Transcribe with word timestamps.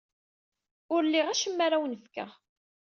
Ur 0.93 1.01
liɣ 1.05 1.27
acemma 1.27 1.63
ara 1.65 1.77
awen-fkeɣ. 1.77 2.29